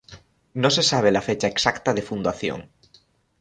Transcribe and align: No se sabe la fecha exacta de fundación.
No 0.55 0.71
se 0.71 0.81
sabe 0.81 1.11
la 1.11 1.21
fecha 1.21 1.45
exacta 1.45 1.93
de 1.93 2.01
fundación. 2.01 2.71